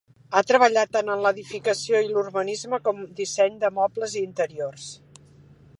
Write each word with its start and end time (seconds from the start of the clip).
Ha 0.37 0.41
treballat 0.51 0.91
tant 0.95 1.11
en 1.15 1.27
edificació 1.31 2.01
i 2.07 2.17
urbanisme, 2.23 2.81
com 2.87 3.03
en 3.05 3.13
disseny 3.21 3.61
de 3.65 3.73
mobles 3.81 4.17
i 4.19 4.27
interiors. 4.31 4.91